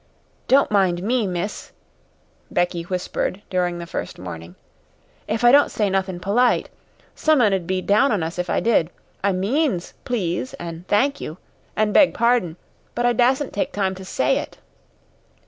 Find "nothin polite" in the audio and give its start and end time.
5.91-6.71